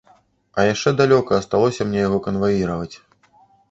[0.59, 2.93] А яшчэ далёка асталося мне яго канваіраваць.